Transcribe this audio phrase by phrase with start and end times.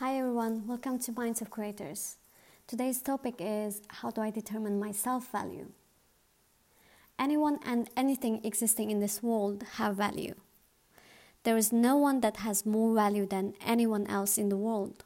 [0.00, 2.16] Hi everyone, welcome to Minds of Creators.
[2.66, 5.72] Today's topic is how do I determine my self value?
[7.18, 10.36] Anyone and anything existing in this world have value.
[11.42, 15.04] There is no one that has more value than anyone else in the world.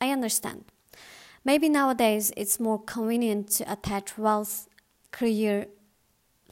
[0.00, 0.64] I understand.
[1.44, 4.66] Maybe nowadays it's more convenient to attach wealth,
[5.12, 5.68] career,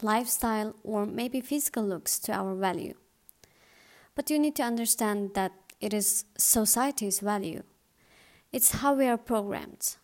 [0.03, 2.95] lifestyle, or maybe physical looks to our value.
[4.15, 5.51] But you need to understand that
[5.81, 7.63] it is society's value.
[8.53, 9.97] It's how we are programmed.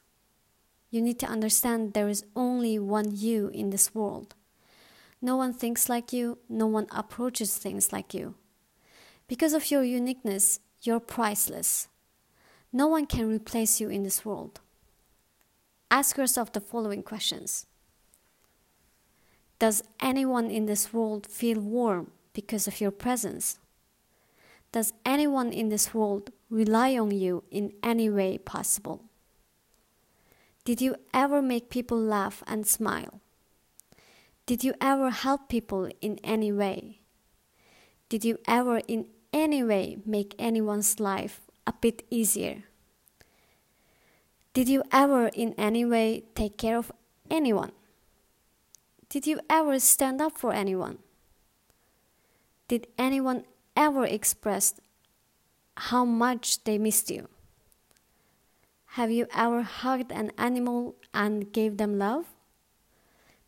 [0.90, 4.34] You need to understand there is only one you in this world.
[5.22, 8.34] No one thinks like you, no one approaches things like you.
[9.28, 11.88] Because of your uniqueness, you're priceless.
[12.72, 14.60] No one can replace you in this world.
[15.90, 17.66] Ask yourself the following questions
[19.58, 23.58] Does anyone in this world feel warm because of your presence?
[24.72, 29.04] Does anyone in this world rely on you in any way possible?
[30.64, 33.20] Did you ever make people laugh and smile?
[34.46, 37.00] Did you ever help people in any way?
[38.08, 42.64] Did you ever in any way make anyone's life a bit easier?
[44.54, 46.92] Did you ever in any way take care of
[47.30, 47.72] anyone?
[49.08, 50.98] Did you ever stand up for anyone?
[52.68, 53.44] Did anyone
[53.76, 54.80] ever expressed
[55.76, 57.28] how much they missed you?
[58.96, 62.26] Have you ever hugged an animal and gave them love?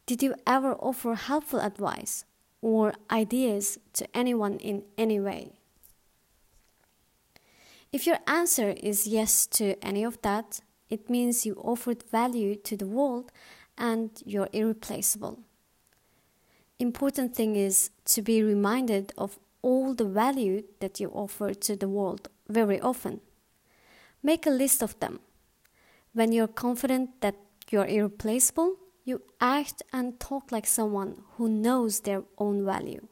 [0.06, 2.24] Did you ever offer helpful advice
[2.62, 5.52] or ideas to anyone in any way?
[7.92, 12.76] If your answer is yes to any of that, it means you offered value to
[12.76, 13.30] the world
[13.78, 15.40] and you're irreplaceable.
[16.78, 21.88] Important thing is to be reminded of all the value that you offer to the
[21.88, 23.20] world very often.
[24.22, 25.20] Make a list of them.
[26.12, 27.36] When you're confident that
[27.70, 33.06] you're irreplaceable, you act and talk like someone who knows their own value.